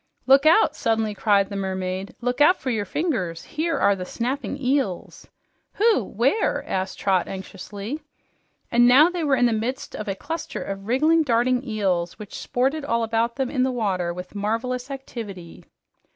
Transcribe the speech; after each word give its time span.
"Look 0.25 0.47
out!" 0.47 0.75
suddenly 0.75 1.13
cried 1.13 1.49
the 1.49 1.55
mermaid. 1.55 2.15
"Look 2.21 2.41
out 2.41 2.59
for 2.59 2.71
your 2.71 2.85
fingers! 2.85 3.43
Here 3.43 3.77
are 3.77 3.95
the 3.95 4.03
snapping 4.03 4.57
eels." 4.59 5.27
"Who? 5.73 6.03
Where?" 6.03 6.67
asked 6.67 6.97
Trot 6.97 7.27
anxiously. 7.27 8.01
And 8.71 8.87
now 8.87 9.11
they 9.11 9.23
were 9.23 9.35
in 9.35 9.45
the 9.45 9.53
midst 9.53 9.95
of 9.95 10.07
a 10.07 10.15
cluster 10.15 10.63
of 10.63 10.87
wriggling, 10.87 11.21
darting 11.21 11.63
eels 11.63 12.17
which 12.17 12.33
sported 12.39 12.83
all 12.83 13.07
around 13.07 13.33
them 13.35 13.51
in 13.51 13.61
the 13.61 13.69
water 13.71 14.11
with 14.11 14.33
marvelous 14.33 14.89
activity. 14.89 15.65